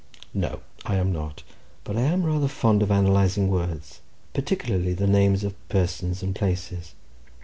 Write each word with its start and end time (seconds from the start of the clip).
"No, 0.33 0.61
I 0.83 0.95
am 0.95 1.13
not—but 1.13 1.95
I 1.95 2.01
am 2.01 2.23
rather 2.23 2.47
fond 2.47 2.81
of 2.81 2.89
analysing 2.89 3.49
words, 3.51 3.99
particularly 4.33 4.93
the 4.95 5.05
names 5.05 5.43
of 5.43 5.53
persons 5.69 6.23
and 6.23 6.33
places. 6.33 6.95